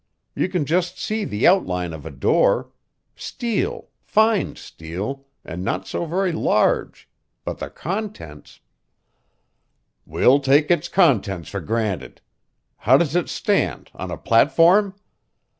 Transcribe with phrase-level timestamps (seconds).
[0.33, 2.71] You can just see the outline of a door.
[3.15, 7.07] Steel fine steel, and not so very large,
[7.45, 8.61] but the contents"
[10.07, 12.19] "We'll take its contents for granted.
[12.77, 13.91] How does it stand?
[13.93, 14.95] On a platform?"